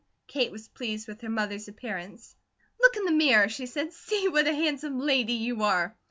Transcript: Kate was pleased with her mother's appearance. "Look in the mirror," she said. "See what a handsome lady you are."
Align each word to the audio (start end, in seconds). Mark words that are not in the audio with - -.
Kate 0.25 0.51
was 0.51 0.67
pleased 0.67 1.07
with 1.07 1.21
her 1.21 1.29
mother's 1.29 1.67
appearance. 1.67 2.35
"Look 2.81 2.95
in 2.97 3.05
the 3.05 3.11
mirror," 3.11 3.47
she 3.49 3.67
said. 3.67 3.93
"See 3.93 4.27
what 4.27 4.47
a 4.47 4.51
handsome 4.55 4.97
lady 4.99 5.33
you 5.33 5.61
are." 5.61 5.95